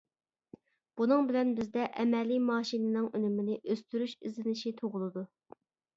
بۇنىڭ 1.01 1.27
بىلەن 1.31 1.51
بىزدە 1.59 1.83
ئەمەلىي 2.03 2.41
ماشىنىنىڭ 2.47 3.11
ئۈنۈمىنى 3.19 3.61
ئۆستۈرۈش 3.61 4.19
ئىزدىنىشى 4.19 4.77
تۇغۇلىدۇ. 4.81 5.27